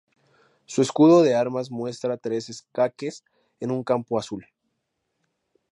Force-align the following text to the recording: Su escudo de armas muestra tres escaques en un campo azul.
Su 0.65 0.81
escudo 0.81 1.21
de 1.21 1.35
armas 1.35 1.69
muestra 1.69 2.17
tres 2.17 2.49
escaques 2.49 3.23
en 3.59 3.69
un 3.69 3.83
campo 3.83 4.17
azul. 4.17 4.47